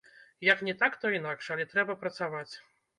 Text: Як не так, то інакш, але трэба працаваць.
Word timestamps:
Як 0.53 0.63
не 0.69 0.73
так, 0.81 0.97
то 1.05 1.13
інакш, 1.21 1.53
але 1.57 1.71
трэба 1.77 2.01
працаваць. 2.05 2.53